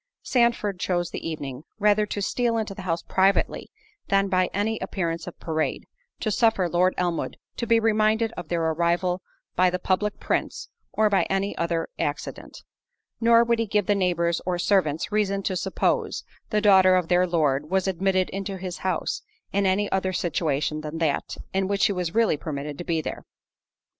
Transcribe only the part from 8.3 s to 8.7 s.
of their